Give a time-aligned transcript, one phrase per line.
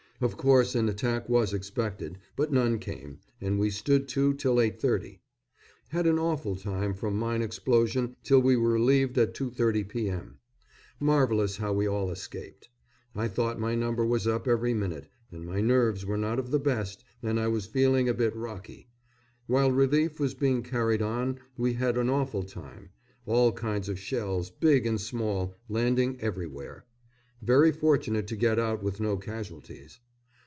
[0.23, 5.17] Of course an attack was expected, but none came, and we stood to till 8.30.
[5.89, 10.37] Had an awful time from mine explosion till we were relieved at 2.30 p.m.
[10.99, 12.69] Marvellous how we all escaped.
[13.15, 16.59] I thought my number was up every minute, and my nerves were not of the
[16.59, 18.89] best and I was feeling a bit rocky.
[19.47, 22.91] While relief was being carried on we had an awful time:
[23.25, 26.85] all kinds of shells, big and small, landing everywhere.
[27.41, 29.99] Very fortunate to get out with no casualties.